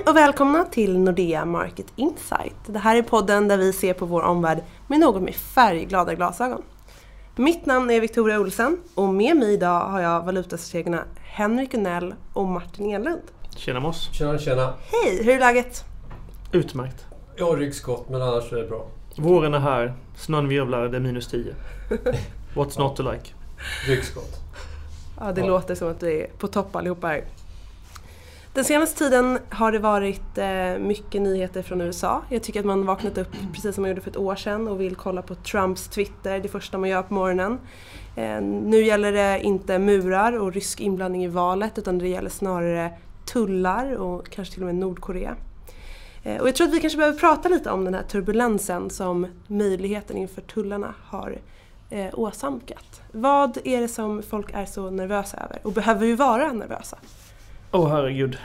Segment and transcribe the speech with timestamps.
[0.00, 2.54] Hej och välkomna till Nordea Market Insight.
[2.66, 6.62] Det här är podden där vi ser på vår omvärld med något mer färgglada glasögon.
[7.36, 12.46] Mitt namn är Victoria Olsen och med mig idag har jag valutastrategerna Henrik Unell och
[12.46, 13.20] Martin Enlund.
[13.56, 14.08] Tjena Moss.
[14.12, 14.74] Tjena, tjena.
[14.92, 15.84] Hej, hur är läget?
[16.52, 17.06] Utmärkt.
[17.36, 18.86] Jag har ryggskott men annars är det bra.
[19.16, 21.54] Våren är här, snön virvlar, det är minus 10.
[22.54, 23.24] What's not to like?
[23.86, 24.36] Ryggskott.
[25.20, 25.46] Ja, det Ja.
[25.46, 27.24] låter som att vi är på topp allihopa här.
[28.54, 32.22] Den senaste tiden har det varit eh, mycket nyheter från USA.
[32.28, 34.80] Jag tycker att man vaknat upp precis som man gjorde för ett år sedan och
[34.80, 37.58] vill kolla på Trumps Twitter det första man gör på morgonen.
[38.16, 42.92] Eh, nu gäller det inte murar och rysk inblandning i valet utan det gäller snarare
[43.32, 45.36] tullar och kanske till och med Nordkorea.
[46.22, 49.26] Eh, och jag tror att vi kanske behöver prata lite om den här turbulensen som
[49.46, 51.38] möjligheten inför tullarna har
[52.12, 53.02] åsamkat.
[53.12, 55.60] Vad är det som folk är så nervösa över?
[55.62, 56.98] Och behöver vi vara nervösa?
[57.72, 58.38] Åh herregud.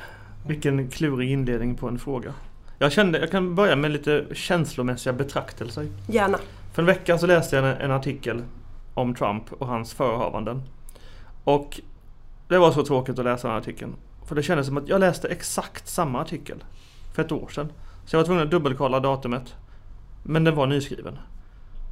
[0.47, 2.34] Vilken klurig inledning på en fråga.
[2.79, 5.87] Jag kände, jag kan börja med lite känslomässiga betraktelser.
[6.07, 6.37] Gärna.
[6.73, 8.43] För en vecka så läste jag en, en artikel
[8.93, 10.62] om Trump och hans förehavanden.
[11.43, 11.81] Och
[12.48, 13.96] det var så tråkigt att läsa den artikeln.
[14.26, 16.63] För det kändes som att jag läste exakt samma artikel
[17.13, 17.71] för ett år sedan.
[18.05, 19.55] Så jag var tvungen att dubbelkolla datumet.
[20.23, 21.20] Men den var nyskriven.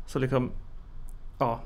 [0.07, 0.51] Så liksom,
[1.37, 1.59] ja.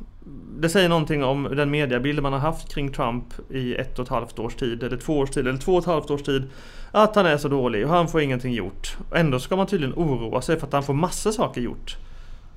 [0.59, 4.09] Det säger någonting om den mediebild man har haft kring Trump i ett och ett
[4.09, 6.49] halvt års tid, eller två års tid, eller två och ett halvt års tid.
[6.91, 8.97] Att han är så dålig och han får ingenting gjort.
[9.15, 11.97] Ändå ska man tydligen oroa sig för att han får massa saker gjort.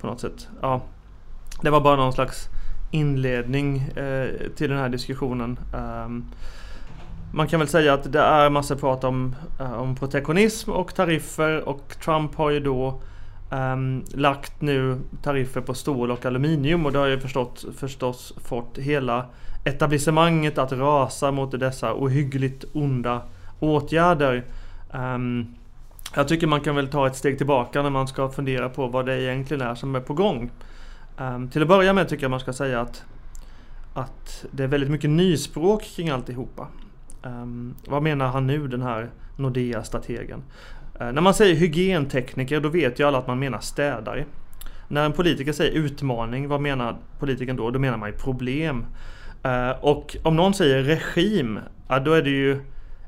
[0.00, 0.48] På något sätt.
[0.62, 0.82] Ja.
[1.62, 2.48] Det var bara någon slags
[2.90, 5.58] inledning eh, till den här diskussionen.
[5.74, 6.24] Um,
[7.32, 11.68] man kan väl säga att det är massa prat om, eh, om protektionism och tariffer
[11.68, 13.00] och Trump har ju då
[13.50, 18.78] um, lagt nu tariffer på stål och aluminium och det har ju förstått, förstås fått
[18.78, 19.26] hela
[19.64, 23.22] etablissemanget att rasa mot dessa ohyggligt onda
[23.60, 24.44] åtgärder.
[24.92, 25.54] Um,
[26.14, 29.06] jag tycker man kan väl ta ett steg tillbaka när man ska fundera på vad
[29.06, 30.50] det egentligen är som är på gång.
[31.18, 33.04] Um, till att börja med tycker jag man ska säga att,
[33.94, 36.68] att det är väldigt mycket nyspråk kring alltihopa.
[37.22, 40.42] Um, vad menar han nu den här Nordea-strategen?
[41.00, 44.24] Eh, när man säger hygientekniker då vet ju alla att man menar städare.
[44.88, 47.70] När en politiker säger utmaning, vad menar politikern då?
[47.70, 48.86] Då menar man ju problem.
[49.42, 51.58] Eh, och om någon säger regim,
[51.88, 52.60] ja, då är det ju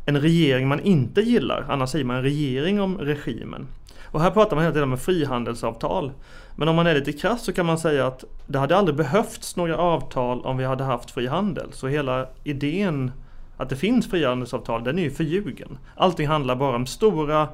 [0.07, 1.67] en regering man inte gillar.
[1.69, 3.67] Annars säger man regering om regimen.
[4.05, 6.13] Och här pratar man hela tiden om frihandelsavtal.
[6.57, 9.57] Men om man är lite krass så kan man säga att det hade aldrig behövts
[9.57, 11.69] några avtal om vi hade haft fri handel.
[11.73, 13.13] Så hela idén
[13.57, 15.79] att det finns frihandelsavtal, den är ju förljugen.
[15.97, 17.49] Allting handlar bara om stora,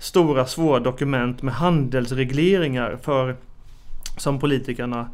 [0.00, 3.36] stora svåra dokument med handelsregleringar för
[4.16, 5.08] som politikerna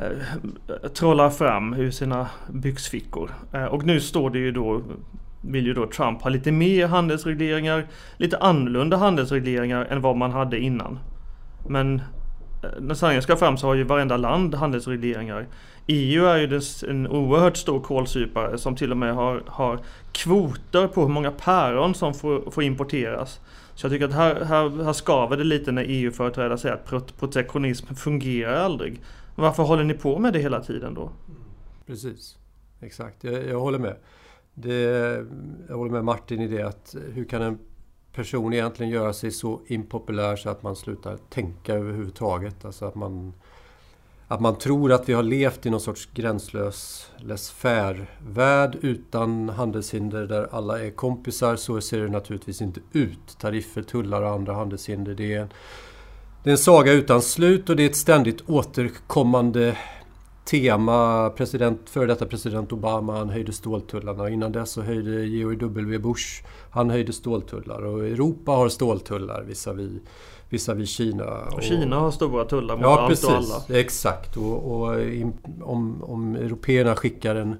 [0.00, 3.30] eh, trollar fram ur sina byxfickor.
[3.52, 4.82] Eh, och nu står det ju då
[5.40, 7.86] vill ju då Trump ha lite mer handelsregleringar,
[8.16, 10.98] lite annorlunda handelsregleringar än vad man hade innan.
[11.68, 11.98] Men
[12.62, 15.46] eh, när sanningen ska fram så har ju varenda land handelsregleringar.
[15.86, 19.78] EU är ju en oerhört stor kålsupare som till och med har, har
[20.12, 23.40] kvoter på hur många päron som får, får importeras.
[23.78, 27.94] Så jag tycker att här, här, här skaver det lite när EU-företrädare säger att protektionism
[27.94, 29.00] fungerar aldrig.
[29.34, 31.10] Varför håller ni på med det hela tiden då?
[31.86, 32.38] Precis.
[32.80, 33.96] Exakt, jag, jag håller med.
[34.54, 34.74] Det,
[35.68, 37.58] jag håller med Martin i det att hur kan en
[38.12, 42.64] person egentligen göra sig så impopulär så att man slutar tänka överhuvudtaget?
[42.64, 43.32] Alltså att man,
[44.28, 50.48] att man tror att vi har levt i någon sorts gränslös laissez-faire-värld utan handelshinder där
[50.50, 51.56] alla är kompisar.
[51.56, 53.38] Så ser det naturligtvis inte ut.
[53.38, 55.14] Tariffer, tullar och andra handelshinder.
[55.14, 55.48] Det är en,
[56.42, 59.76] det är en saga utan slut och det är ett ständigt återkommande
[60.50, 61.30] tema.
[61.30, 64.28] President, före detta president Obama han höjde ståltullarna.
[64.30, 67.82] Innan dess så höjde George W Bush han höjde ståltullar.
[67.84, 70.00] Och Europa har ståltullar visavi,
[70.48, 71.24] visavi Kina.
[71.52, 73.28] Och Kina har stora tullar mot Ja, allt precis.
[73.28, 73.78] och alla.
[73.80, 74.36] Exakt.
[74.36, 77.56] Och, och im- om, om européerna skickar en,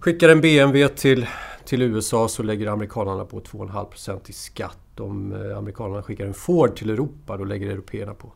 [0.00, 1.26] skickar en BMW till,
[1.64, 4.78] till USA så lägger amerikanerna på 2,5% i skatt.
[5.00, 8.32] Om eh, amerikanerna skickar en Ford till Europa då lägger européerna på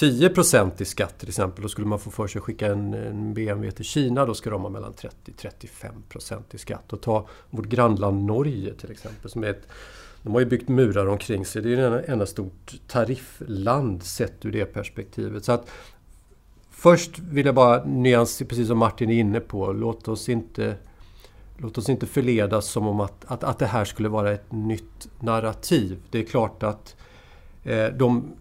[0.00, 1.62] 10% i skatt till exempel.
[1.62, 4.26] Då skulle man få för sig att skicka en, en BMW till Kina.
[4.26, 6.92] Då ska de ha mellan 30-35% i skatt.
[6.92, 9.30] Och ta vårt grannland Norge till exempel.
[9.30, 9.68] Som är ett,
[10.22, 11.62] de har ju byggt murar omkring sig.
[11.62, 15.44] Det är ju ett enda stort tariffland sett ur det perspektivet.
[15.44, 15.70] Så att
[16.78, 20.76] Först vill jag bara nyansera, precis som Martin är inne på, låt oss inte,
[21.56, 25.08] låt oss inte förledas som om att, att, att det här skulle vara ett nytt
[25.20, 25.98] narrativ.
[26.10, 26.96] Det är klart att
[27.64, 28.36] eh, de,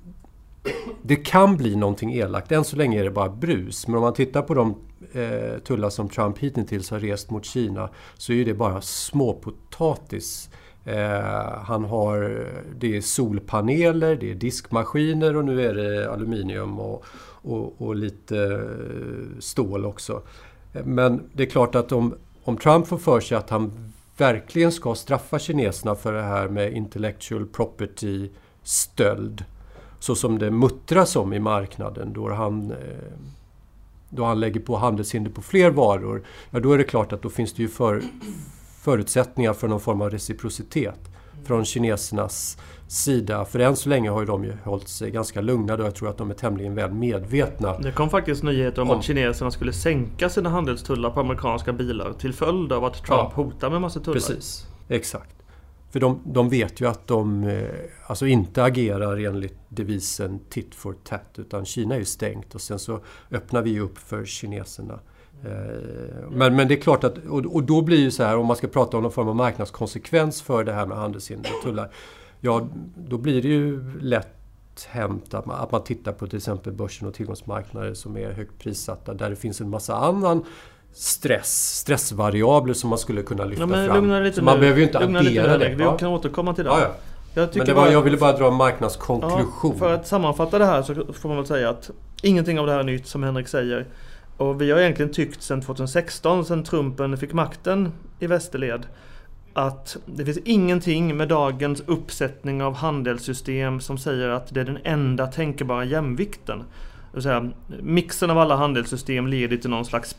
[1.02, 2.52] det kan bli någonting elakt.
[2.52, 3.88] Än så länge är det bara brus.
[3.88, 4.76] Men om man tittar på de
[5.14, 10.50] eh, tullar som Trump hittills har rest mot Kina så är det bara småpotatis
[10.88, 12.48] Eh, han har,
[12.80, 17.06] det är solpaneler, det är diskmaskiner och nu är det aluminium och,
[17.42, 20.22] och, och lite eh, stål också.
[20.74, 24.72] Eh, men det är klart att om, om Trump får för sig att han verkligen
[24.72, 28.30] ska straffa kineserna för det här med intellectual property
[28.64, 29.46] stöld
[30.00, 32.78] så som det muttras om i marknaden då han, eh,
[34.10, 37.30] då han lägger på handelshinder på fler varor, ja då är det klart att då
[37.30, 38.02] finns det ju för,
[38.82, 41.00] förutsättningar för någon form av reciprocitet
[41.46, 42.58] från kinesernas
[42.88, 43.46] sida.
[43.46, 46.10] För än så länge har ju de ju hållit sig ganska lugna och jag tror
[46.10, 47.78] att de är tämligen väl medvetna.
[47.78, 48.98] Det kom faktiskt nyheter om, om.
[49.00, 53.32] att kineserna skulle sänka sina handelstullar på amerikanska bilar till följd av att Trump ja,
[53.36, 54.14] hotar med massa tullar.
[54.14, 55.36] Precis, exakt.
[55.90, 57.70] För de, de vet ju att de eh,
[58.08, 62.80] alltså inte agerar enligt devisen tit for tat utan Kina är ju stängt och sen
[62.80, 63.00] så
[63.32, 65.00] öppnar vi upp för kineserna.
[65.46, 68.56] Eh, men, men det är klart att, och, då blir ju så här om man
[68.56, 71.92] ska prata om någon form av marknadskonsekvens för det här med handelshinder och tullar.
[72.40, 74.34] Ja, då blir det ju lätt
[74.86, 78.60] hänt att man, att man tittar på till exempel börsen och tillgångsmarknader som är högt
[78.60, 80.46] prissatta där det finns en massa annan
[80.98, 84.24] stress, stressvariabler som man skulle kunna lyfta ja, fram.
[84.24, 84.60] Lite man nu.
[84.60, 85.76] behöver ju inte lugna addera det.
[85.76, 85.98] Vi ja.
[85.98, 86.70] kan återkomma till det.
[86.70, 86.96] Ja, ja.
[87.34, 89.80] Jag, men det var, bara, jag ville bara dra en marknadskonklusion.
[89.80, 91.90] För att sammanfatta det här så får man väl säga att
[92.22, 93.86] ingenting av det här är nytt som Henrik säger.
[94.38, 98.88] Och vi har egentligen tyckt sedan 2016, sedan Trumpen fick makten i västerled,
[99.54, 104.80] att det finns ingenting med dagens uppsättning av handelssystem som säger att det är den
[104.84, 106.60] enda tänkbara jämvikten.
[106.60, 107.50] Det vill säga,
[107.82, 110.16] mixen av alla handelssystem leder till någon slags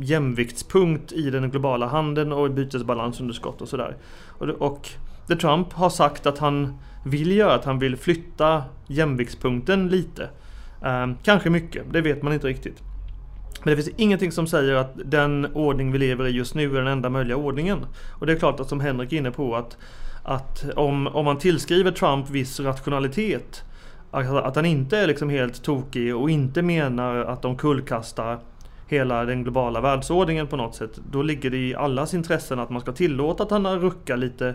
[0.00, 3.96] jämviktspunkt i den globala handeln och bytesbalansunderskott och sådär.
[4.28, 4.88] Och, och
[5.26, 10.28] det Trump har sagt att han vill göra, att han vill flytta jämviktspunkten lite.
[10.84, 12.82] Eh, kanske mycket, det vet man inte riktigt.
[13.64, 16.78] Men det finns ingenting som säger att den ordning vi lever i just nu är
[16.78, 17.86] den enda möjliga ordningen.
[18.20, 19.76] Och det är klart att som Henrik är inne på att,
[20.22, 23.64] att om, om man tillskriver Trump viss rationalitet
[24.10, 28.38] att han inte är liksom helt tokig och inte menar att de kullkastar
[28.90, 31.00] hela den globala världsordningen på något sätt.
[31.10, 34.54] Då ligger det i allas intressen att man ska tillåta att han ruckar lite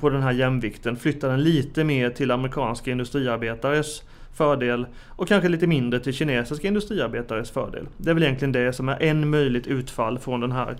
[0.00, 0.96] på den här jämvikten.
[0.96, 4.02] Flytta den lite mer till amerikanska industriarbetares
[4.34, 7.86] fördel och kanske lite mindre till kinesiska industriarbetares fördel.
[7.96, 10.76] Det är väl egentligen det som är en möjligt utfall från den här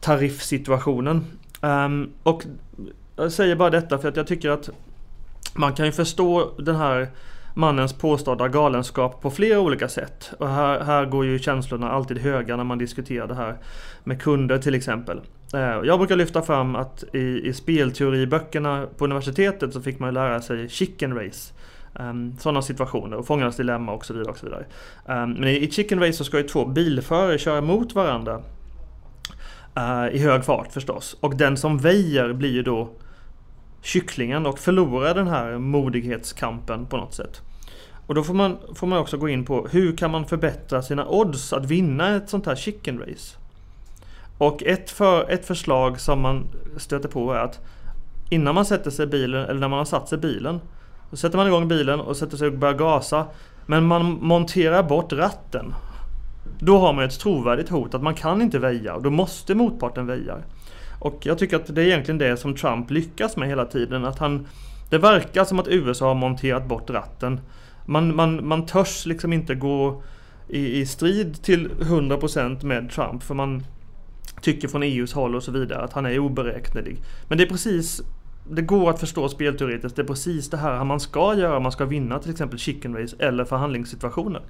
[0.00, 1.24] tariffsituationen.
[1.60, 2.44] Um, och
[3.16, 4.70] jag säger bara detta för att jag tycker att
[5.54, 7.08] man kan ju förstå den här
[7.56, 10.32] mannens påstådda galenskap på flera olika sätt.
[10.38, 13.56] Och här, här går ju känslorna alltid höga när man diskuterar det här
[14.04, 15.20] med kunder till exempel.
[15.54, 20.42] Eh, jag brukar lyfta fram att i, i spelteoriböckerna på universitetet så fick man lära
[20.42, 21.54] sig chicken race.
[21.94, 24.30] Um, sådana situationer och fångarnas dilemma och så vidare.
[24.30, 24.64] Och så vidare.
[25.06, 28.42] Um, men i, i chicken race så ska ju två bilförare köra mot varandra.
[29.78, 31.16] Uh, I hög fart förstås.
[31.20, 32.90] Och den som väjer blir ju då
[33.82, 37.42] kycklingen och förlorar den här modighetskampen på något sätt.
[38.06, 41.08] Och då får man, får man också gå in på hur kan man förbättra sina
[41.08, 43.36] odds att vinna ett sånt här chicken race?
[44.38, 46.46] Och ett, för, ett förslag som man
[46.76, 47.60] stöter på är att
[48.30, 50.60] innan man sätter sig i bilen, eller när man har satt sig i bilen,
[51.10, 53.26] då sätter man igång bilen och sätter sig och börjar gasa.
[53.66, 55.74] Men man monterar bort ratten.
[56.58, 60.06] Då har man ett trovärdigt hot att man kan inte väja och då måste motparten
[60.06, 60.38] väja.
[60.98, 64.04] Och jag tycker att det är egentligen det som Trump lyckas med hela tiden.
[64.04, 64.46] Att han,
[64.90, 67.40] det verkar som att USA har monterat bort ratten.
[67.86, 70.02] Man, man, man törs liksom inte gå
[70.48, 73.64] i, i strid till 100% med Trump för man
[74.40, 77.02] tycker från EUs håll och så vidare att han är oberäknelig.
[77.28, 78.02] Men det är precis
[78.50, 79.96] det går att förstå spelteoretiskt.
[79.96, 82.96] Det är precis det här man ska göra om man ska vinna till exempel chicken
[82.96, 84.42] race eller förhandlingssituationer.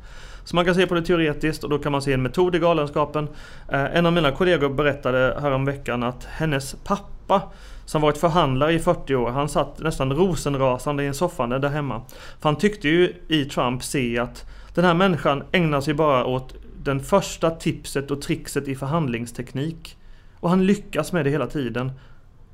[0.45, 2.59] Så man kan se på det teoretiskt och då kan man se en metod i
[2.59, 3.29] galenskapen.
[3.69, 7.43] Eh, en av mina kollegor berättade häromveckan att hennes pappa
[7.85, 12.03] som varit förhandlare i 40 år, han satt nästan rosenrasande i en soffan där hemma.
[12.41, 16.55] För han tyckte ju i Trump se att den här människan ägnar sig bara åt
[16.83, 19.97] den första tipset och trixet i förhandlingsteknik.
[20.41, 21.93] Och han lyckas med det hela tiden.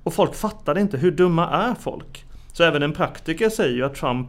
[0.03, 2.25] Och folk fattade inte, hur dumma är folk?
[2.53, 4.29] Så även en praktiker säger ju att Trump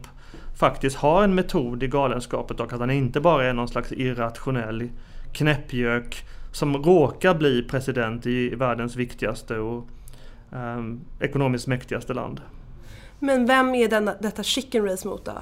[0.58, 4.88] faktiskt har en metod i galenskapet och att han inte bara är någon slags irrationell
[5.32, 9.88] knäppjök som råkar bli president i världens viktigaste och
[10.52, 10.82] eh,
[11.20, 12.40] ekonomiskt mäktigaste land.
[13.18, 15.32] Men vem är denna, detta chicken race mot då?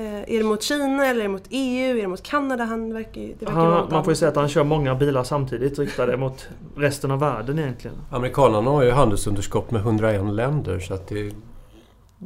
[0.00, 1.96] Eh, är det mot Kina eller är det mot EU?
[1.98, 2.64] Är det mot Kanada?
[2.64, 5.78] Han verkar, det verkar han, man får ju säga att han kör många bilar samtidigt
[5.78, 7.96] riktade mot resten av världen egentligen.
[8.10, 11.32] Amerikanerna har ju handelsunderskott med 101 länder så att det,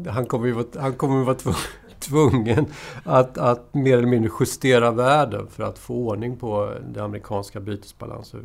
[0.09, 1.61] han kommer ju vara, han kommer vara tvungen
[3.05, 8.41] att, att mer eller mindre justera världen för att få ordning på det amerikanska bytesbalansen.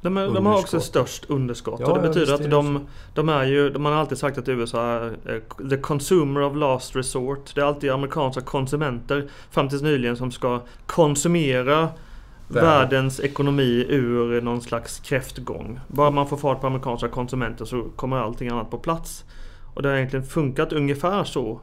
[0.00, 3.44] De, är, de har också störst underskott Ja, och det betyder att de, de är
[3.44, 7.54] ju, de har alltid sagt att USA är the consumer of last resort.
[7.54, 11.88] Det är alltid amerikanska konsumenter fram tills nyligen som ska konsumera
[12.48, 12.70] Världen.
[12.70, 15.80] världens ekonomi ur någon slags kräftgång.
[15.88, 19.24] Bara man får fart på amerikanska konsumenter så kommer allting annat på plats.
[19.74, 21.60] Och det har egentligen funkat ungefär så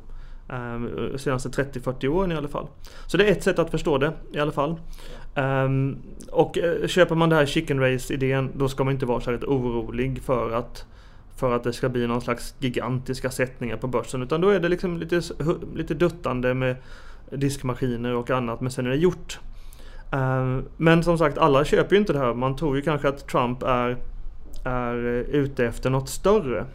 [0.49, 2.67] Ehm, eh, senaste 30-40 åren i alla fall.
[3.05, 4.79] Så det är ett sätt att förstå det i alla fall.
[5.35, 5.97] Um,
[6.31, 9.43] och eh, köper man det här chicken race idén då ska man inte vara särskilt
[9.43, 10.85] orolig för att
[11.35, 14.23] för att det ska bli någon slags gigantiska sättningar på börsen.
[14.23, 15.21] Utan då är det liksom lite,
[15.75, 16.75] lite duttande med
[17.31, 18.61] diskmaskiner och annat.
[18.61, 19.39] Men sen är det gjort.
[20.11, 22.33] Um, men som sagt, alla köper ju inte det här.
[22.33, 23.97] Man tror ju kanske att Trump är,
[24.63, 24.95] är
[25.31, 26.65] ute efter något större.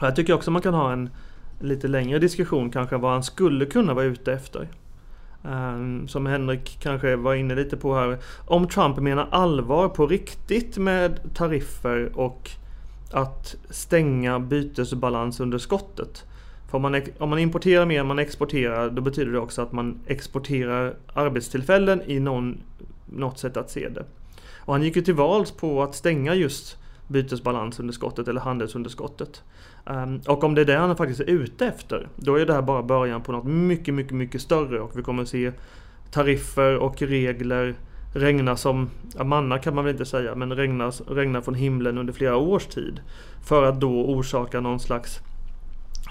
[0.00, 1.10] Och Jag tycker också man kan ha en
[1.60, 4.68] lite längre diskussion kanske vad han skulle kunna vara ute efter.
[5.44, 8.18] Ehm, som Henrik kanske var inne lite på här.
[8.46, 12.50] Om Trump menar allvar på riktigt med tariffer och
[13.12, 16.24] att stänga bytesbalansunderskottet.
[16.70, 19.72] För om man, om man importerar mer än man exporterar då betyder det också att
[19.72, 22.58] man exporterar arbetstillfällen i någon,
[23.06, 24.04] något sätt att se det.
[24.56, 29.42] Och han gick ju till vals på att stänga just bytesbalansunderskottet eller handelsunderskottet.
[29.86, 32.62] Ehm, och om det är det han faktiskt är ute efter, då är det här
[32.62, 35.52] bara början på något mycket, mycket, mycket större och vi kommer att se
[36.10, 37.74] tariffer och regler
[38.16, 42.12] regna som, ja, manna kan man väl inte säga, men regna, regna från himlen under
[42.12, 43.00] flera års tid.
[43.44, 45.20] För att då orsaka någon slags,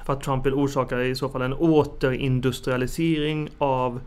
[0.06, 4.00] för att Trump vill orsaka i så fall en återindustrialisering av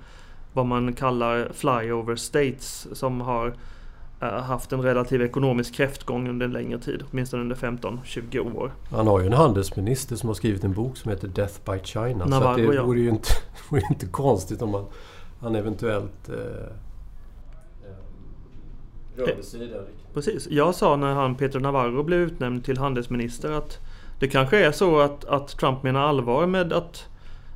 [0.52, 3.54] vad man kallar flyover states som har
[4.20, 8.72] haft en relativ ekonomisk kräftgång under en längre tid, åtminstone under 15-20 år.
[8.90, 12.25] Han har ju en handelsminister som har skrivit en bok som heter Death by China.
[12.25, 12.84] så Navarro, att det ja.
[12.84, 13.28] vore ju inte,
[13.70, 14.84] vore inte konstigt om han,
[15.40, 17.96] han eventuellt eh, eh,
[19.16, 20.12] rörde sig i den riktningen.
[20.14, 20.48] Precis.
[20.50, 23.78] Jag sa när han Peter Navarro blev utnämnd till handelsminister att
[24.18, 27.08] det kanske är så att, att Trump menar allvar med att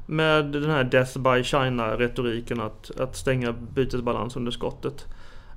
[0.07, 5.07] med den här Death by China-retoriken att, att stänga bytesbalansunderskottet.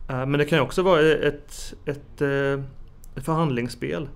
[0.09, 2.21] Eh, men det kan ju också vara ett, ett,
[3.15, 4.07] ett förhandlingsspel.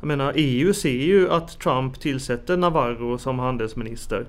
[0.00, 4.26] Jag menar EU ser ju att Trump tillsätter Navarro som handelsminister.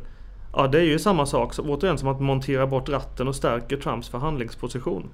[0.53, 3.77] Ja, det är ju samma sak, så återigen som att montera bort ratten och stärker
[3.77, 5.09] Trumps förhandlingsposition.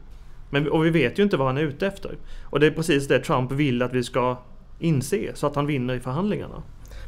[0.50, 2.18] Men, och vi vet ju inte vad han är ute efter.
[2.50, 4.38] Och det är precis det Trump vill att vi ska
[4.80, 6.64] inse, så att han vinner i förhandlingarna.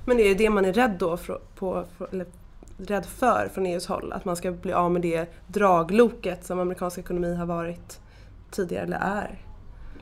[0.06, 2.26] Men det är ju det man är rädd då för, på, för, eller
[2.78, 4.14] rädd för från EUs håll.
[4.14, 8.00] Att man ska bli av med det dragloket som amerikansk ekonomi har varit
[8.52, 9.42] tidigare, eller är.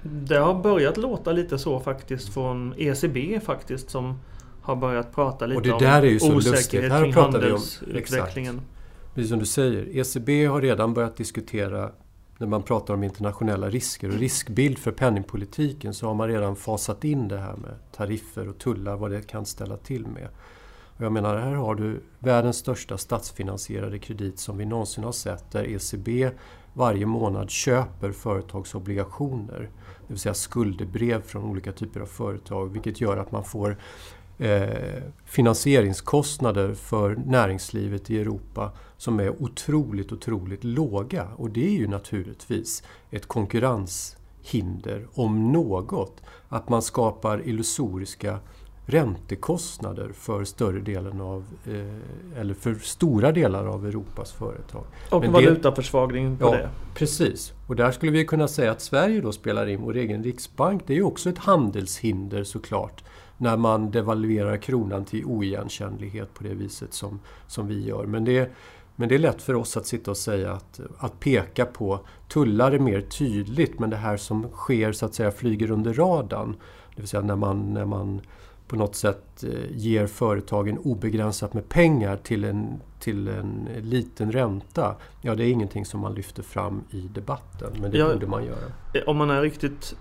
[0.02, 4.20] Det har börjat låta lite så faktiskt från ECB faktiskt som
[4.62, 6.54] har börjat prata lite Och det om där är ju så lustigt.
[6.54, 8.62] osäkerhet Här kring pratar vi om- handelsutvecklingen.
[9.16, 11.92] Precis som du säger, ECB har redan börjat diskutera
[12.38, 17.04] när man pratar om internationella risker och riskbild för penningpolitiken så har man redan fasat
[17.04, 20.28] in det här med tariffer och tullar, vad det kan ställa till med.
[20.98, 25.52] Och jag menar, här har du världens största statsfinansierade kredit som vi någonsin har sett
[25.52, 26.30] där ECB
[26.74, 29.70] varje månad köper företagsobligationer.
[30.08, 33.78] Det vill säga skuldebrev från olika typer av företag vilket gör att man får
[34.38, 41.28] eh, finansieringskostnader för näringslivet i Europa som är otroligt, otroligt låga.
[41.36, 48.40] Och det är ju naturligtvis ett konkurrenshinder, om något, att man skapar illusoriska
[48.86, 54.84] räntekostnader för större delen av, eh, eller för stora delar av Europas företag.
[55.10, 56.70] Och Men valutaförsvagning på Ja, det.
[56.96, 57.54] precis.
[57.68, 60.84] Och där skulle vi kunna säga att Sverige då spelar in vår egen riksbank.
[60.88, 63.04] Det är ju också ett handelshinder såklart.
[63.38, 68.06] När man devalverar kronan till oigenkännlighet på det viset som, som vi gör.
[68.06, 68.52] Men det,
[68.96, 72.72] men det är lätt för oss att sitta och säga att, att peka på tullar
[72.72, 76.56] är mer tydligt men det här som sker så att säga flyger under radarn.
[76.96, 78.22] Det vill säga när man, när man
[78.68, 84.96] på något sätt eh, ger företagen obegränsat med pengar till en, till en liten ränta.
[85.22, 88.14] Ja, det är ingenting som man lyfter fram i debatten, men det Ja.
[88.14, 88.66] borde man göra.
[88.94, 89.96] Eh, Om man är riktigt...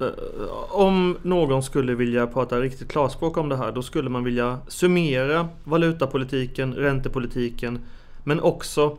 [0.00, 0.06] eh,
[0.70, 5.48] Om någon skulle vilja prata riktigt klarspråk om det här då skulle man vilja summera
[5.64, 7.78] valutapolitiken, räntepolitiken
[8.24, 8.98] men också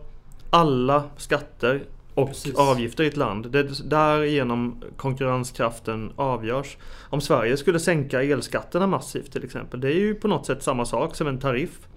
[0.50, 1.84] alla skatter
[2.16, 2.56] och Precis.
[2.56, 3.52] avgifter i ett land.
[3.52, 6.78] Det är därigenom konkurrenskraften avgörs.
[7.10, 9.82] Om Sverige skulle sänka elskatterna massivt till exempel.
[9.82, 11.88] Det är ju på något sätt samma sak som en tariff.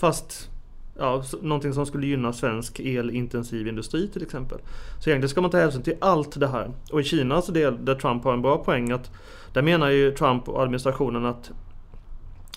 [0.00, 0.50] Fast
[0.98, 4.58] ja, någonting som skulle gynna svensk elintensiv industri till exempel.
[5.00, 6.70] Så egentligen ska man ta hänsyn till allt det här.
[6.92, 9.10] Och i Kinas del, där Trump har en bra poäng, att
[9.52, 11.50] där menar ju Trump och administrationen att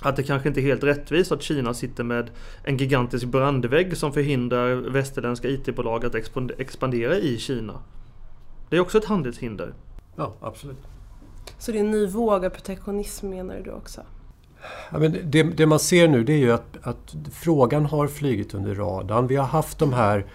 [0.01, 2.29] att det kanske inte är helt rättvist att Kina sitter med
[2.63, 6.15] en gigantisk brandvägg som förhindrar västerländska IT-bolag att
[6.57, 7.81] expandera i Kina.
[8.69, 9.73] Det är också ett handelshinder.
[10.15, 10.87] Ja, absolut.
[11.57, 14.01] Så det är en ny våg av protektionism menar du också?
[14.91, 18.53] Ja, men det, det, man ser nu det är ju att, att, frågan har flygit
[18.53, 19.27] under radarn.
[19.27, 20.25] Vi har haft de här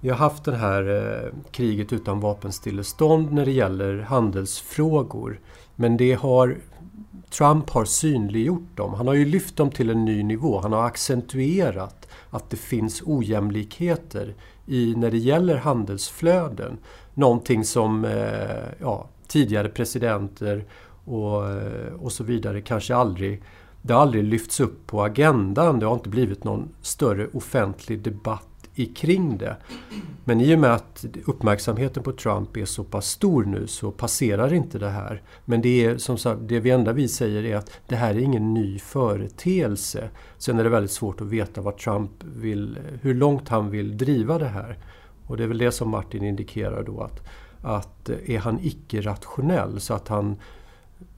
[0.00, 5.40] vi har haft det här eh, kriget utan vapenstillestånd när det gäller handelsfrågor.
[5.74, 6.56] Men det har
[7.30, 8.94] Trump har synliggjort dem.
[8.94, 10.60] Han har ju lyft dem till en ny nivå.
[10.60, 14.34] Han har accentuerat att det finns ojämlikheter
[14.66, 16.78] i, när det gäller handelsflöden.
[17.14, 20.64] Någonting som eh, ja, tidigare presidenter
[21.04, 23.42] och, eh, och så vidare kanske aldrig
[23.82, 25.78] det har aldrig lyfts upp på agendan.
[25.78, 29.56] Det har inte blivit någon större offentlig debatt kring det.
[30.24, 34.54] Men i och med att uppmärksamheten på Trump är så pass stor nu så passerar
[34.54, 35.22] inte det här.
[35.44, 38.18] Men det, är, som sagt, det vi enda vi säger är att det här är
[38.18, 40.10] ingen ny företeelse.
[40.38, 44.38] Sen är det väldigt svårt att veta vad Trump vill, hur långt han vill driva
[44.38, 44.78] det här.
[45.26, 47.26] Och det är väl det som Martin indikerar då att,
[47.62, 50.36] att eh, är han icke-rationell så att han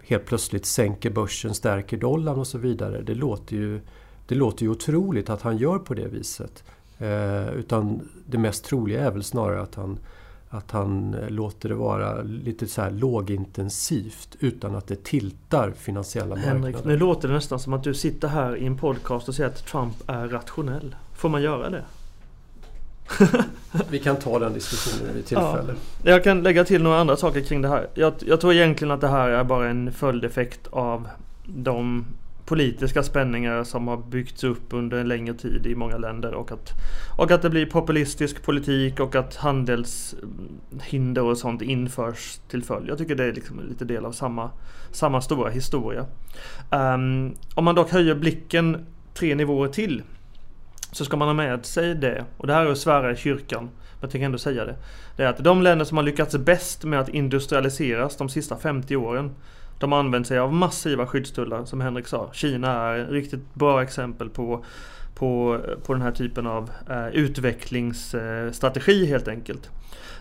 [0.02, 3.02] helt plötsligt sänker börsen, stärker dollarn och så vidare.
[3.02, 3.80] Det låter ju,
[4.26, 6.64] det låter ju otroligt att han gör på det viset.
[7.00, 9.98] Eh, utan det mest troliga är väl snarare att han,
[10.48, 16.62] att han låter det vara lite så här lågintensivt utan att det tiltar finansiella Henrik,
[16.62, 16.88] marknader.
[16.88, 19.66] nu låter det nästan som att du sitter här i en podcast och säger att
[19.66, 20.96] Trump är rationell.
[21.14, 21.84] Får man göra det?
[23.90, 25.74] Vi kan ta den diskussionen vid tillfälle.
[26.02, 26.10] Ja.
[26.10, 27.88] Jag kan lägga till några andra saker kring det här.
[27.94, 31.08] Jag, jag tror egentligen att det här är bara en följdeffekt av
[31.46, 32.06] de
[32.50, 36.70] politiska spänningar som har byggts upp under en längre tid i många länder och att,
[37.18, 42.88] och att det blir populistisk politik och att handelshinder och sånt införs till följd.
[42.88, 44.50] Jag tycker det är liksom lite del av samma,
[44.90, 46.06] samma stora historia.
[46.70, 50.02] Um, om man dock höjer blicken tre nivåer till
[50.92, 53.64] så ska man ha med sig det, och det här är att svära i kyrkan,
[53.64, 54.76] men jag tänker ändå säga det.
[55.16, 58.96] Det är att de länder som har lyckats bäst med att industrialiseras de sista 50
[58.96, 59.34] åren
[59.80, 62.30] de har använt sig av massiva skyddstullar som Henrik sa.
[62.32, 64.64] Kina är ett riktigt bra exempel på,
[65.14, 69.70] på, på den här typen av eh, utvecklingsstrategi eh, helt enkelt.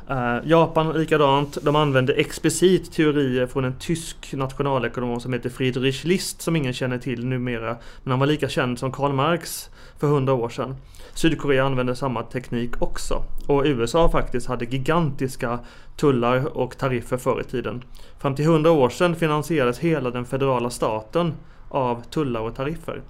[0.09, 1.57] Eh, Japan likadant.
[1.61, 6.97] De använde explicit teorier från en tysk nationalekonom som heter Friedrich List som ingen känner
[6.97, 7.77] till numera.
[8.03, 10.75] Men han var lika känd som Karl Marx för hundra år sedan.
[11.13, 13.23] Sydkorea använde samma teknik också.
[13.47, 15.59] Och USA faktiskt hade gigantiska
[15.95, 17.83] tullar och tariffer förr i tiden.
[18.19, 21.33] Fram till hundra år sedan finansierades hela den federala staten
[21.69, 23.01] av tullar och tariffer.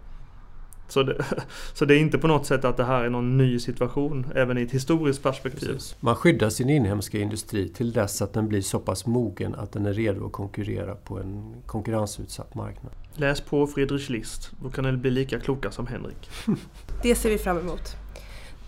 [0.92, 1.26] Så det,
[1.74, 4.58] så det är inte på något sätt att det här är någon ny situation, även
[4.58, 5.74] i ett historiskt perspektiv.
[5.74, 5.96] Precis.
[6.00, 9.86] Man skyddar sin inhemska industri till dess att den blir så pass mogen att den
[9.86, 12.92] är redo att konkurrera på en konkurrensutsatt marknad.
[13.14, 16.30] Läs på Friedrich List, då kan ni bli lika kloka som Henrik.
[17.04, 17.96] Det ser vi fram emot.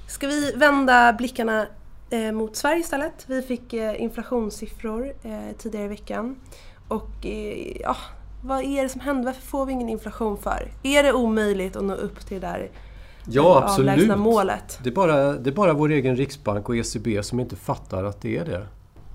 [0.07, 1.67] Ska vi vända blickarna
[2.09, 3.25] eh, mot Sverige istället?
[3.27, 6.35] Vi fick eh, inflationssiffror eh, tidigare i veckan.
[6.87, 7.25] Och
[7.79, 7.95] ja,
[8.43, 9.25] vad är det som händer?
[9.25, 10.71] Varför får vi ingen inflation för?
[10.83, 12.69] Är det omöjligt att nå upp till det där
[13.27, 14.17] ja, absolut.
[14.17, 14.79] målet?
[14.83, 18.21] Det är, bara, det är bara vår egen Riksbank och ECB som inte fattar att
[18.21, 18.67] det är det.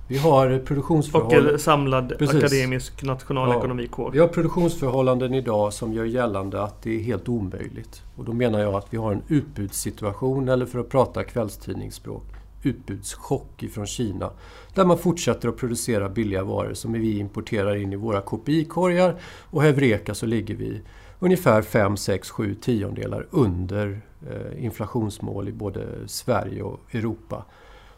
[0.09, 1.55] Vi har produktionsförhållanden...
[1.55, 2.37] Och samlad Precis.
[2.37, 4.07] akademisk nationalekonomikår.
[4.07, 8.03] Ja, vi har produktionsförhållanden idag som gör gällande att det är helt omöjligt.
[8.17, 12.25] Och då menar jag att vi har en utbudssituation, eller för att prata kvällstidningsspråk,
[12.67, 14.31] utbudschock ifrån Kina.
[14.75, 19.21] Där man fortsätter att producera billiga varor som vi importerar in i våra KPI-korgar.
[19.51, 20.83] Och Heureka så ligger vi
[21.19, 24.01] ungefär 5, 6, 7 tiondelar under
[24.31, 27.45] eh, inflationsmål i både Sverige och Europa.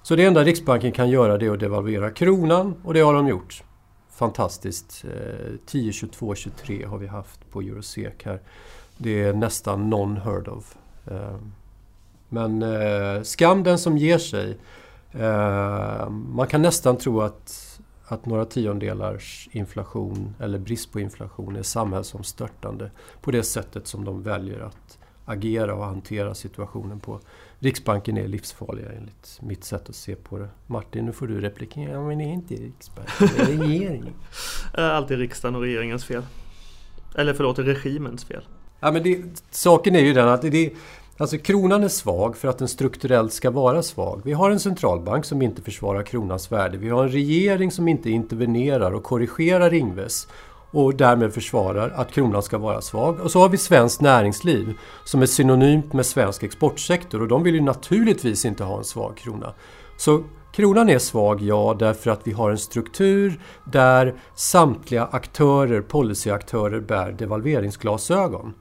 [0.02, 3.28] Så det enda Riksbanken kan göra det är att devalvera kronan och det har de
[3.28, 3.62] gjort.
[4.10, 5.04] Fantastiskt.
[5.66, 8.40] 10, 22, 23 har vi haft på Eurosec här.
[8.96, 10.76] Det är nästan non-heard of.
[11.06, 11.36] Eh,
[12.28, 14.58] men eh, skam den som ger sig.
[15.12, 21.62] Eh, man kan nästan tro att, att några tiondelars inflation eller brist på inflation är
[21.62, 27.20] samhällsomstörtande på det sättet som de väljer att agera och hantera situationen på.
[27.58, 30.48] Riksbanken är livsfarliga enligt mitt sätt att se på det.
[30.66, 31.92] Martin, nu får du replikera.
[31.92, 34.14] Ja, men det är inte Riksbanken, det är regeringen.
[34.74, 36.22] Alltid riksdagen och regeringens fel.
[37.14, 38.42] Eller förlåt, regimens fel.
[38.80, 40.72] Ja, men det, saken är ju den att det,
[41.20, 44.20] Alltså kronan är svag för att den strukturellt ska vara svag.
[44.24, 46.78] Vi har en centralbank som inte försvarar kronans värde.
[46.78, 50.28] Vi har en regering som inte intervenerar och korrigerar Ingves
[50.70, 53.20] och därmed försvarar att kronan ska vara svag.
[53.20, 57.54] Och så har vi svenskt näringsliv som är synonymt med svensk exportsektor och de vill
[57.54, 59.54] ju naturligtvis inte ha en svag krona.
[59.96, 66.80] Så kronan är svag, ja, därför att vi har en struktur där samtliga aktörer, policyaktörer,
[66.80, 68.54] bär devalveringsglasögon.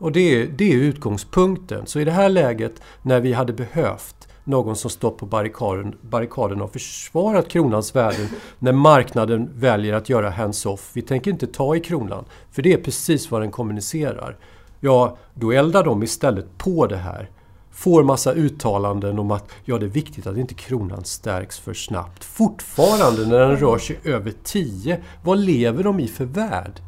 [0.00, 1.86] Och det är, det är utgångspunkten.
[1.86, 6.60] Så i det här läget när vi hade behövt någon som stått på barrikaden, barrikaden
[6.60, 10.90] och försvarat kronans värden när marknaden väljer att göra hands-off.
[10.92, 14.36] Vi tänker inte ta i kronan, för det är precis vad den kommunicerar.
[14.80, 17.30] Ja, då eldar de istället på det här.
[17.70, 22.24] Får massa uttalanden om att ja, det är viktigt att inte kronan stärks för snabbt.
[22.24, 26.80] Fortfarande när den rör sig över 10, vad lever de i för värld?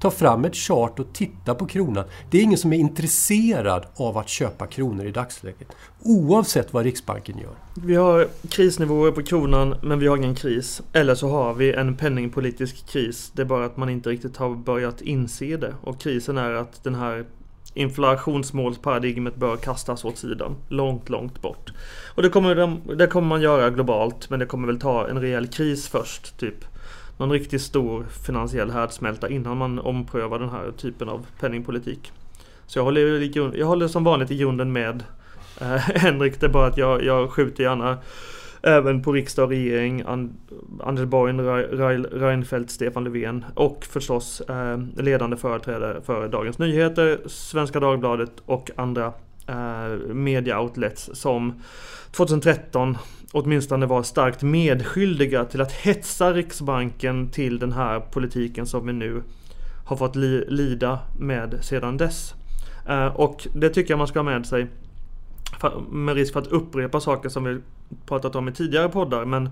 [0.00, 2.04] Ta fram ett chart och titta på kronan.
[2.30, 5.68] Det är ingen som är intresserad av att köpa kronor i dagsläget.
[6.02, 7.54] Oavsett vad Riksbanken gör.
[7.74, 10.82] Vi har krisnivåer på kronan men vi har ingen kris.
[10.92, 13.32] Eller så har vi en penningpolitisk kris.
[13.34, 15.74] Det är bara att man inte riktigt har börjat inse det.
[15.80, 17.24] Och krisen är att den här
[17.74, 20.56] inflationsmålsparadigmet bör kastas åt sidan.
[20.68, 21.72] Långt, långt bort.
[22.14, 25.46] Och det kommer, det kommer man göra globalt men det kommer väl ta en rejäl
[25.46, 26.38] kris först.
[26.38, 26.64] Typ
[27.16, 32.12] någon riktigt stor finansiell härdsmälta innan man omprövar den här typen av penningpolitik.
[32.66, 35.04] Så jag håller, jag håller som vanligt i grunden med
[35.60, 36.40] eh, Henrik.
[36.40, 37.98] Det är bara att jag, jag skjuter gärna
[38.62, 40.02] även på riksdag och regering,
[40.80, 41.32] Anders Borg,
[42.12, 49.12] Reinfeldt, Stefan Löfven och förstås eh, ledande företrädare för Dagens Nyheter, Svenska Dagbladet och andra
[49.48, 51.62] eh, media outlets som
[52.10, 52.98] 2013
[53.36, 59.22] åtminstone var starkt medskyldiga till att hetsa Riksbanken till den här politiken som vi nu
[59.86, 62.34] har fått li lida med sedan dess.
[62.88, 64.66] Eh, och det tycker jag man ska ha med sig.
[65.90, 67.58] Med risk för att upprepa saker som vi
[68.06, 69.24] pratat om i tidigare poddar.
[69.24, 69.50] Men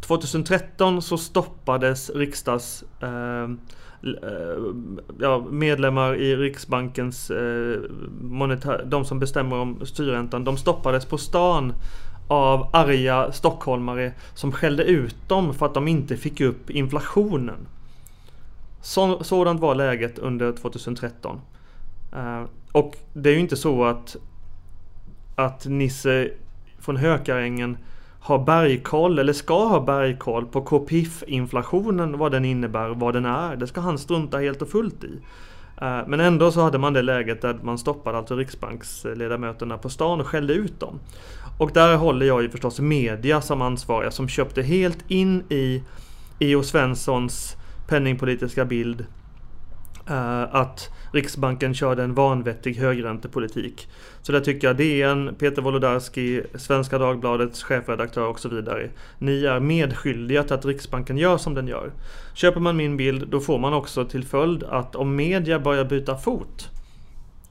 [0.00, 3.42] 2013 så stoppades riksdags eh,
[4.22, 4.58] eh,
[5.20, 7.80] ja, medlemmar i Riksbankens eh,
[8.20, 11.72] monetär, de som bestämmer om styrräntan, de stoppades på stan
[12.28, 17.66] av arga stockholmare som skällde ut dem för att de inte fick upp inflationen.
[18.82, 21.40] Så, sådant var läget under 2013.
[22.16, 24.16] Uh, eh, och det är ju inte så att,
[25.36, 26.30] att Nisse
[26.78, 27.76] från Hökarängen
[28.20, 33.56] har bergkoll eller ska ha bergkoll på KPIF-inflationen, vad den innebär, vad den är.
[33.56, 35.18] Det ska han strunta helt och fullt i.
[35.80, 40.20] Eh, men ändå så hade man det läget där man stoppade alltså riksbanksledamöterna på stan
[40.20, 41.00] och skällde ut dem.
[41.58, 45.82] Och där håller jag ju förstås media som ansvariga som köpte helt in i
[46.38, 46.62] E.O.
[46.62, 47.56] Svenssons
[47.88, 49.06] penningpolitiska bild
[50.06, 53.88] Eh, att Riksbanken körde en vanvettig högräntepolitik.
[54.22, 58.90] Så där tycker jag DN, Peter Wolodarski, Svenska Dagbladets chefredaktör och så vidare.
[59.18, 61.92] Ni är medskyldiga till att Riksbanken gör som den gör.
[62.34, 66.16] Köper man min bild då får man också till följd att om media börjar byta
[66.16, 66.70] fot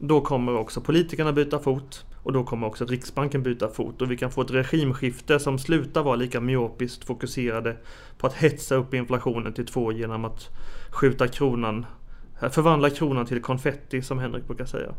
[0.08, 4.18] då kommer också politikerna byta fot och då kommer också Riksbanken byta fot och vi
[4.18, 7.78] kan få ett regimskifte som slutar vara lika myopiskt fokuserade
[8.18, 10.50] på att hetsa upp inflationen till två genom att
[10.90, 11.86] skjuta kronan,
[12.50, 14.94] förvandla kronan till konfetti som Henrik brukar säga.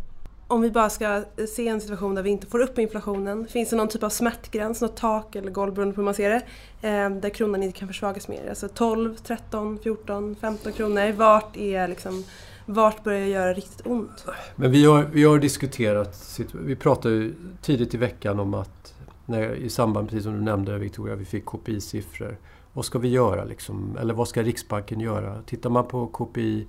[0.49, 3.77] Om vi bara ska se en situation där vi inte får upp inflationen, finns det
[3.77, 6.43] någon typ av smärtgräns, något tak eller golv beroende på hur man ser det,
[6.89, 8.49] eh, där kronan inte kan försvagas mer?
[8.49, 12.25] Alltså 12, 13, 14, 15 kronor, vart är liksom
[12.67, 14.27] vart börjar det göra riktigt ont?
[14.57, 17.31] Men vi har, vi har diskuterat, vi pratade
[17.63, 18.95] tidigt i veckan om att
[19.27, 22.37] när, i samband, precis som du nämnde Victoria, vi fick KPI-siffror.
[22.73, 23.97] Vad ska vi göra liksom?
[24.01, 25.43] Eller vad ska Riksbanken göra?
[25.43, 26.67] Tittar man på KPI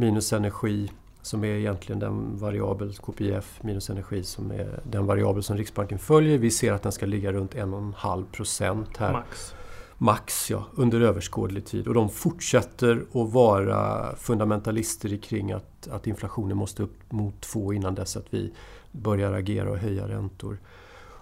[0.00, 0.90] minus energi
[1.22, 6.38] som är egentligen den variabel, KPIF minus energi, som är den variabel som Riksbanken följer.
[6.38, 9.12] Vi ser att den ska ligga runt 1,5 procent här.
[9.12, 9.54] Max
[10.00, 11.88] max ja, under överskådlig tid.
[11.88, 17.94] Och de fortsätter att vara fundamentalister kring att, att inflationen måste upp mot två innan
[17.94, 18.52] dess att vi
[18.92, 20.58] börjar agera och höja räntor.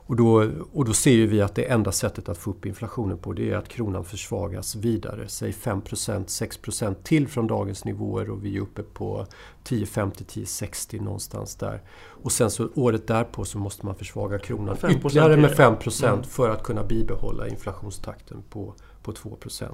[0.09, 3.33] Och då, och då ser vi att det enda sättet att få upp inflationen på
[3.33, 5.29] det är att kronan försvagas vidare.
[5.29, 5.83] Säg 5
[6.27, 6.61] 6
[7.03, 9.27] till från dagens nivåer och vi är uppe på
[9.65, 11.83] 10,50-10,60 någonstans där.
[11.99, 16.23] Och sen så året därpå så måste man försvaga kronan ytterligare med 5 mm.
[16.23, 19.67] för att kunna bibehålla inflationstakten på, på 2%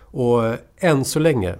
[0.00, 1.54] Och än så länge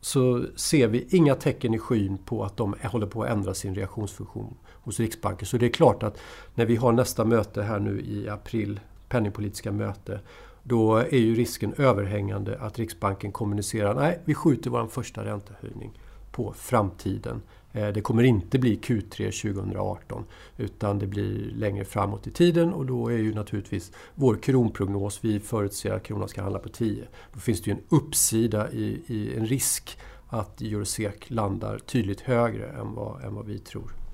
[0.00, 3.74] så ser vi inga tecken i skyn på att de håller på att ändra sin
[3.74, 5.46] reaktionsfunktion hos Riksbanken.
[5.46, 6.18] Så det är klart att
[6.54, 10.20] när vi har nästa möte här nu i april, penningpolitiska möte,
[10.62, 15.98] då är ju risken överhängande att Riksbanken kommunicerar nej, vi skjuter vår första räntehöjning
[16.30, 17.42] på framtiden.
[17.72, 20.24] Eh, det kommer inte bli Q3 2018
[20.56, 25.40] utan det blir längre framåt i tiden och då är ju naturligtvis vår kronprognos, vi
[25.40, 27.04] förutser att kronan ska handla på 10.
[27.32, 32.66] Då finns det ju en uppsida i, i en risk att Eurosek landar tydligt högre
[32.66, 34.05] än vad, än vad vi tror.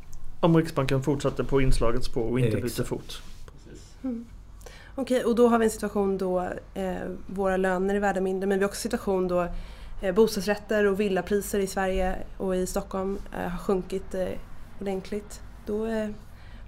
[0.42, 3.22] Om Riksbanken fortsätter på inslagets spår och inte byter fot.
[4.05, 4.24] Mm.
[4.94, 6.94] Okej, okay, och då har vi en situation då eh,
[7.26, 9.48] våra löner är värda mindre men vi har också en situation då
[10.02, 14.26] eh, bostadsrätter och villapriser i Sverige och i Stockholm eh, har sjunkit eh,
[14.81, 16.09] ordentligt, då eh,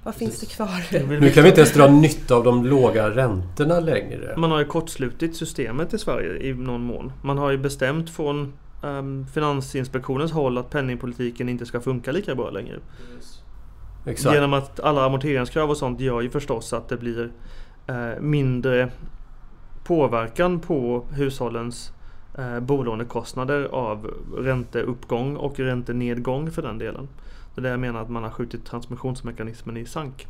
[0.04, 1.08] vad finns det kvar?
[1.20, 4.34] Nu kan vi inte ens dra nytta av de låga räntorna längre.
[4.36, 7.12] Man har ju kortslutit systemet i Sverige i någon mån.
[7.22, 12.50] Man har ju bestämt från um, Finansinspektionens håll att penningpolitiken inte ska funka lika bra
[12.50, 12.78] längre.
[14.04, 14.34] Exakt.
[14.34, 17.30] Genom att alla amorteringskrav och sånt gör ju förstås att det blir
[17.90, 18.90] uh, mindre
[19.84, 21.92] påverkan på hushållens
[22.38, 27.08] uh, bolånekostnader av ränteuppgång och räntenedgång för den delen.
[27.54, 30.26] Det är det jag menar att man har skjutit transmissionsmekanismen i sank.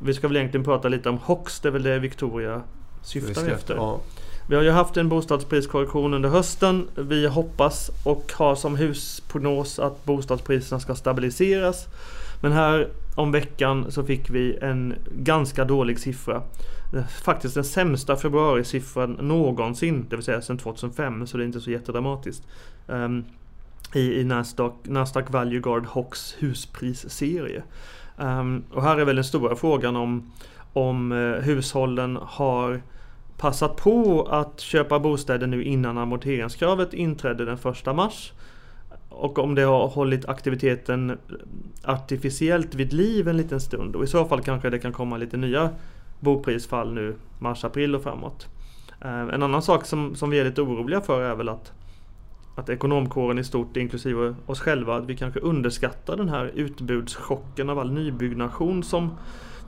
[0.00, 2.62] Vi ska väl egentligen prata lite om HOX, det är väl det Victoria
[3.02, 3.74] syftar efter.
[3.74, 4.00] Ja.
[4.48, 6.88] Vi har ju haft en bostadspriskorrektion under hösten.
[6.94, 11.86] Vi hoppas och har som husprognos att bostadspriserna ska stabiliseras.
[12.42, 16.42] Men här om veckan så fick vi en ganska dålig siffra.
[16.94, 21.60] Eh, faktiskt den sämsta februarisiffran någonsin, det vill säga sedan 2005, så det är inte
[21.60, 22.46] så jättedramatiskt.
[22.86, 23.24] Um,
[23.94, 27.62] i, i Nasdaq, Nasdaq Value Guard Hawks husprisserie.
[28.16, 30.32] Um, och här är väl den stora frågan om,
[30.72, 32.82] om uh, hushållen har
[33.36, 38.32] passat på att köpa bostäder nu innan amorteringskravet inträdde den 1 mars.
[39.08, 41.18] Och om det har hållit aktiviteten
[41.84, 43.96] artificiellt vid liv en liten stund.
[43.96, 45.70] Och i så fall kanske det kan komma lite nya
[46.20, 48.46] boprisfall nu mars-april och framåt.
[49.00, 51.72] Eh, en annan sak som, som vi är lite oroliga för är väl att
[52.56, 57.78] att ekonomkåren i stort, inklusive oss själva, att vi kanske underskattar den här utbudschocken av
[57.78, 59.10] all nybyggnation som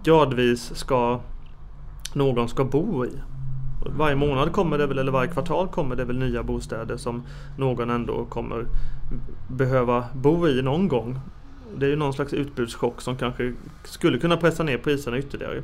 [0.05, 1.21] gradvis ska
[2.15, 3.11] någon ska bo i.
[3.87, 7.23] Varje månad kommer det väl, eller varje kvartal kommer det väl nya bostäder som
[7.57, 8.67] någon ändå kommer
[9.49, 11.21] behöva bo i någon gång.
[11.77, 15.63] Det är ju någon slags utbudschock som kanske skulle kunna pressa ner priserna ytterligare.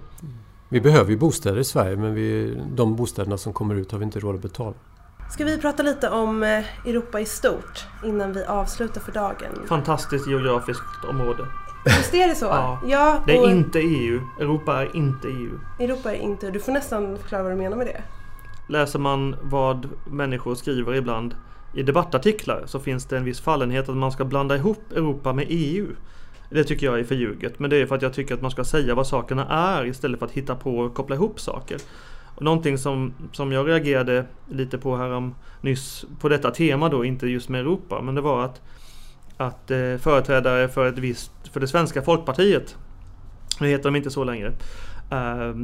[0.69, 4.05] Vi behöver ju bostäder i Sverige men vi, de bostäderna som kommer ut har vi
[4.05, 4.75] inte råd att betala.
[5.31, 6.49] Ska vi prata lite om eh,
[6.87, 9.67] Europa i stort innan vi avslutar för dagen?
[9.67, 11.47] Fantastiskt geografiskt område.
[11.85, 12.47] Visst är det så?
[12.51, 12.81] Ja.
[12.87, 14.21] ja det är inte EU.
[14.41, 15.59] Europa är inte EU.
[15.81, 18.03] Europa är inte Du får nästan förklara vad du menar med det.
[18.69, 21.35] Läser man vad människor skriver ibland
[21.75, 25.47] i debattartiklar så finns det en viss fallenhet att man ska blanda ihop Europa med
[25.49, 25.87] EU.
[26.51, 27.59] Det tycker jag är förljuget.
[27.59, 30.19] Men det är för att jag tycker att man ska säga vad sakerna är istället
[30.19, 31.79] för att hitta på och koppla ihop saker.
[32.35, 37.27] Och någonting som, som jag reagerade lite på härom nyss på detta tema då, inte
[37.27, 38.63] just med Europa, men det var att,
[39.37, 42.77] att eh, företrädare för ett visst, för det svenska Folkpartiet,
[43.61, 44.53] nu heter de inte så längre,
[45.11, 45.55] eh,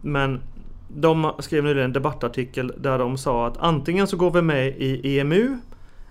[0.00, 0.42] men
[0.88, 5.18] de skrev nyligen en debattartikel där de sa att antingen så går vi med i
[5.18, 5.58] EMU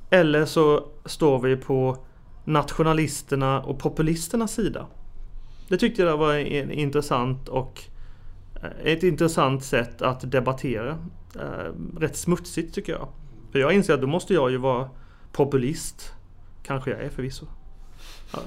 [0.10, 1.98] eller så står vi på
[2.46, 4.88] nationalisterna och populisternas sida.
[5.70, 6.36] Det tyckte jag var
[6.72, 7.84] intressant och
[8.64, 10.98] eh, ett intressant sätt att debattera.
[11.36, 13.08] Ehm, rätt smutsigt tycker jag.
[13.52, 14.90] För jag inser att då måste jag ju vara
[15.32, 16.14] populist.
[16.68, 17.46] Kanske jag är förvisso.
[18.34, 18.40] Ja.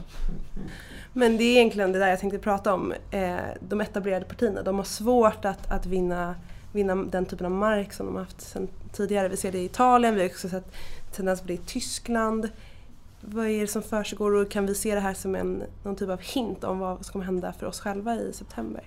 [1.13, 2.95] Men det är egentligen det där jag tänkte prata om.
[3.11, 6.35] Eh, de etablerade partierna, de har svårt att, att vinna,
[6.73, 9.29] vinna den typen av mark som de har haft sedan tidigare.
[9.29, 10.73] Vi ser det i Italien, vi har också sett
[11.13, 12.49] tendens på det i Tyskland.
[13.21, 16.09] Vad är det som försiggår och kan vi se det här som en, någon typ
[16.09, 18.85] av hint om vad som kommer hända för oss själva i september?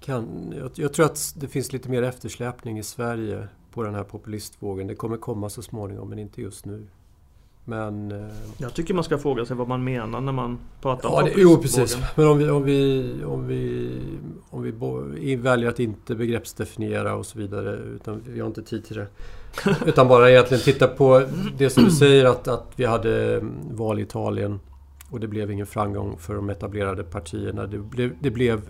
[0.00, 4.04] kan, jag, jag, tror att det finns lite mer eftersläpning i Sverige på den här
[4.04, 4.86] populistvågen.
[4.86, 6.86] Det kommer komma så småningom men inte just nu.
[7.68, 11.18] Men, eh, jag tycker man ska fråga sig vad man menar när man pratar ja,
[11.18, 11.98] om det, Jo precis.
[12.16, 13.90] Men om vi, om vi, om vi,
[14.50, 15.00] om vi bo,
[15.38, 17.76] väljer att inte begreppsdefiniera och så vidare.
[17.76, 19.06] Utan vi har inte tid till det.
[19.86, 21.22] utan bara egentligen titta på
[21.58, 24.60] det som du säger att, att vi hade mm, val i Italien.
[25.10, 27.66] Och det blev ingen framgång för de etablerade partierna.
[27.66, 28.62] Det blev, det blev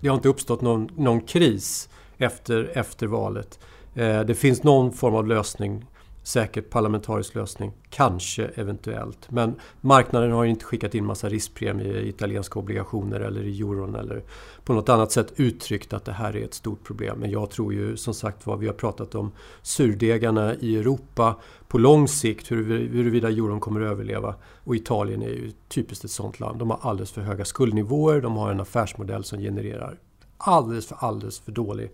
[0.00, 3.58] det har inte uppstått någon, någon kris efter, efter valet.
[3.94, 5.84] Eh, det finns någon form av lösning,
[6.24, 9.30] säkert parlamentarisk lösning, kanske eventuellt.
[9.30, 14.22] Men marknaden har inte skickat in massa riskpremier i italienska obligationer eller i euron eller
[14.64, 17.18] på något annat sätt uttryckt att det här är ett stort problem.
[17.18, 19.32] Men jag tror ju som sagt vad vi har pratat om
[19.62, 21.36] surdegarna i Europa
[21.68, 24.34] på lång sikt, huruvida euron kommer att överleva.
[24.64, 26.58] Och Italien är ju typiskt ett sånt land.
[26.58, 29.98] De har alldeles för höga skuldnivåer, de har en affärsmodell som genererar
[30.38, 31.90] alldeles för, alldeles för dålig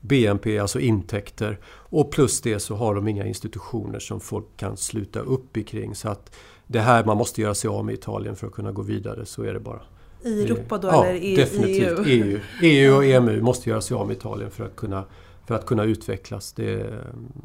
[0.00, 1.58] BNP, alltså intäkter.
[1.66, 5.94] Och plus det så har de inga institutioner som folk kan sluta upp kring.
[5.94, 8.82] Så att det här man måste göra sig av med Italien för att kunna gå
[8.82, 9.80] vidare, så är det bara.
[10.24, 11.98] I Europa då ja, eller i definitivt.
[12.06, 12.06] EU?
[12.06, 12.40] EU.
[12.62, 15.04] EU och EMU måste göra sig av med Italien för att kunna,
[15.46, 16.52] för att kunna utvecklas.
[16.52, 16.86] Det,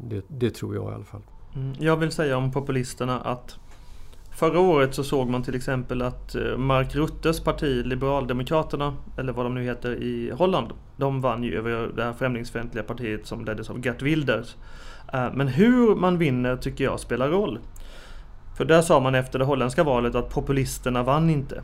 [0.08, 1.22] det, det tror jag i alla fall.
[1.54, 3.58] Mm, jag vill säga om populisterna att
[4.34, 9.46] Förra året så såg man till exempel att eh, Mark Ruttes parti Liberaldemokraterna, eller vad
[9.46, 13.70] de nu heter i Holland, de vann ju över det här främlingsfientliga partiet som leddes
[13.70, 14.56] av Gert Wilders.
[15.12, 17.58] Eh, men hur man vinner tycker jag spelar roll.
[18.56, 21.62] För där sa man efter det holländska valet att populisterna vann inte.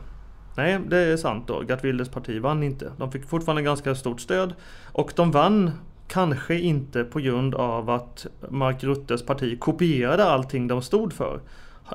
[0.57, 1.63] Nej, det är sant då.
[1.69, 2.91] Gert Wilders parti vann inte.
[2.97, 4.53] De fick fortfarande ganska stort stöd.
[4.91, 5.71] Och de vann
[6.07, 11.39] kanske inte på grund av att Mark Ruttes parti kopierade allting de stod för.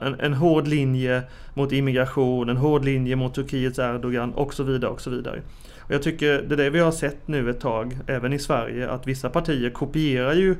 [0.03, 1.23] En, en hård linje
[1.55, 5.43] mot immigration, en hård linje mot Turkiets Erdogan och så vidare och så vidare.
[5.79, 8.91] Och jag tycker det är det vi har sett nu ett tag, även i Sverige,
[8.91, 10.57] att vissa partier kopierar ju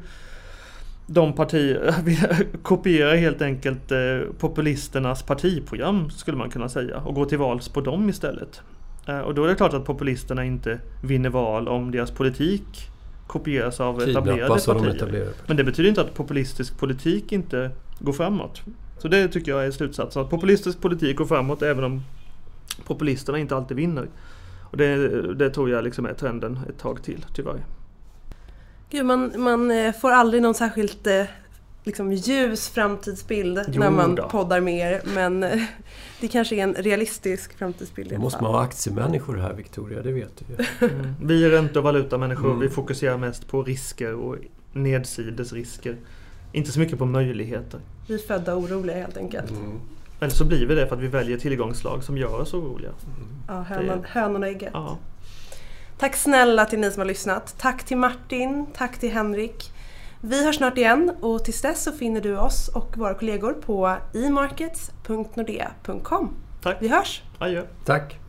[1.07, 1.95] de partier,
[2.63, 3.99] kopierar helt enkelt eh,
[4.39, 8.63] populisternas partiprogram skulle man kunna säga och går till vals på dem istället.
[9.07, 12.91] Eh, och då är det klart att populisterna inte vinner val om deras politik
[13.27, 14.95] kopieras av etablerade partier.
[14.95, 15.33] etablerade.
[15.47, 18.63] Men det betyder inte att populistisk politik inte går framåt.
[19.05, 20.23] Så det tycker jag är slutsatsen.
[20.23, 22.03] Att populistisk politik går framåt även om
[22.85, 24.09] populisterna inte alltid vinner.
[24.71, 27.65] Och det, det tror jag liksom är trenden ett tag till, tyvärr.
[28.91, 31.25] Gud, man, man eh, får aldrig någon särskilt eh,
[31.83, 34.29] liksom, ljus framtidsbild jo, när man då.
[34.29, 35.01] poddar med er.
[35.15, 35.63] Men eh,
[36.21, 40.43] det kanske är en realistisk framtidsbild Då måste man vara aktiemänniskor här Victoria, det vet
[40.49, 41.15] du mm.
[41.23, 42.49] Vi är ränte och valutamänniskor.
[42.49, 42.61] Mm.
[42.61, 44.37] Vi fokuserar mest på risker och
[44.73, 45.97] nedsidesrisker.
[46.55, 47.81] Inte så mycket på möjligheter.
[48.07, 49.51] Vi är födda oroliga helt enkelt.
[49.51, 49.81] Mm.
[50.21, 52.91] Eller så blir vi det för att vi väljer tillgångslag som gör oss oroliga.
[52.91, 53.29] Mm.
[53.49, 54.71] Ja, hönan, hönan och ägget.
[54.73, 54.99] Ja.
[55.99, 57.55] Tack snälla till ni som har lyssnat.
[57.59, 59.73] Tack till Martin, tack till Henrik.
[60.21, 63.97] Vi hörs snart igen och tills dess så finner du oss och våra kollegor på
[64.15, 66.31] emarkets.nordea.com.
[66.63, 66.77] Tack.
[66.81, 67.23] Vi hörs!
[67.39, 67.63] Adjö.
[67.85, 68.24] Tack!